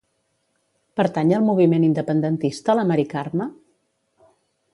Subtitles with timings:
[1.01, 3.49] Pertany al moviment independentista la Mari Carme?